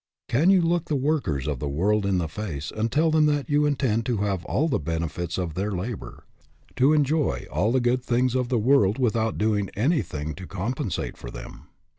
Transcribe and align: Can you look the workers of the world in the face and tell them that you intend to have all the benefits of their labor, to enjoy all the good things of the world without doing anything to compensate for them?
Can 0.27 0.49
you 0.49 0.63
look 0.63 0.85
the 0.85 0.95
workers 0.95 1.47
of 1.47 1.59
the 1.59 1.69
world 1.69 2.07
in 2.07 2.17
the 2.17 2.27
face 2.27 2.71
and 2.75 2.91
tell 2.91 3.11
them 3.11 3.27
that 3.27 3.51
you 3.51 3.67
intend 3.67 4.03
to 4.07 4.17
have 4.25 4.43
all 4.45 4.67
the 4.67 4.79
benefits 4.79 5.37
of 5.37 5.53
their 5.53 5.69
labor, 5.71 6.25
to 6.77 6.91
enjoy 6.91 7.45
all 7.51 7.71
the 7.71 7.79
good 7.79 8.03
things 8.03 8.33
of 8.33 8.49
the 8.49 8.57
world 8.57 8.97
without 8.97 9.37
doing 9.37 9.69
anything 9.75 10.33
to 10.33 10.47
compensate 10.47 11.17
for 11.17 11.29
them? 11.29 11.67